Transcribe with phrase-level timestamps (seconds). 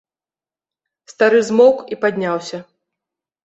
[1.13, 2.57] Стары змоўк і падняўся.